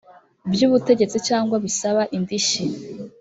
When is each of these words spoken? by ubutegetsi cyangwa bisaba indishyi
by 0.51 0.61
ubutegetsi 0.67 1.17
cyangwa 1.27 1.55
bisaba 1.65 2.01
indishyi 2.17 2.63